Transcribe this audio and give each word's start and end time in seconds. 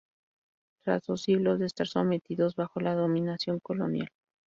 Tras 0.83 1.05
dos 1.05 1.21
siglos 1.21 1.59
de 1.59 1.67
estar 1.67 1.85
sometidos 1.85 2.55
bajo 2.55 2.79
la 2.79 2.95
dominación 2.95 3.59
colonial 3.59 4.09